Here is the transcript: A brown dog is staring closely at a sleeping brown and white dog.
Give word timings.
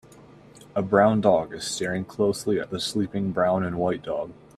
A 0.73 0.81
brown 0.81 1.21
dog 1.21 1.53
is 1.53 1.63
staring 1.63 2.05
closely 2.05 2.59
at 2.59 2.73
a 2.73 2.79
sleeping 2.79 3.31
brown 3.33 3.63
and 3.63 3.77
white 3.77 4.01
dog. 4.01 4.33